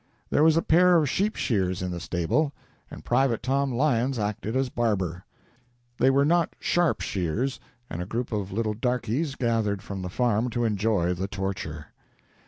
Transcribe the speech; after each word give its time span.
There 0.31 0.41
was 0.43 0.57
a 0.57 0.63
pair 0.63 0.97
of 0.97 1.07
sheep 1.07 1.35
shears 1.35 1.83
in 1.83 1.91
the 1.91 1.99
stable, 1.99 2.53
and 2.89 3.05
Private 3.05 3.43
Tom 3.43 3.71
Lyons 3.71 4.17
acted 4.17 4.55
as 4.55 4.69
barber. 4.69 5.25
They 5.99 6.09
were 6.09 6.25
not 6.25 6.55
sharp 6.59 7.01
shears, 7.01 7.59
and 7.87 8.01
a 8.01 8.07
group 8.07 8.31
of 8.31 8.51
little 8.51 8.73
darkies 8.73 9.35
gathered 9.35 9.83
from 9.83 10.01
the 10.01 10.09
farm 10.09 10.49
to 10.49 10.63
enjoy 10.65 11.13
the 11.13 11.27
torture. 11.27 11.93